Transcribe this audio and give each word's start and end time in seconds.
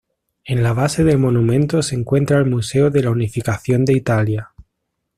En 0.45 0.63
la 0.63 0.73
base 0.73 1.03
del 1.03 1.19
monumento 1.19 1.83
se 1.83 1.93
encuentra 1.93 2.39
el 2.39 2.47
museo 2.49 2.89
de 2.89 3.03
la 3.03 3.11
unificación 3.11 3.85
de 3.85 3.93
Italia. 3.93 4.49